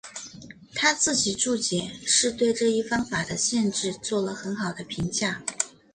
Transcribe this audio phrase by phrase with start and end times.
[0.73, 5.43] 他自己注解是对这一方法的限制做了很好的评价。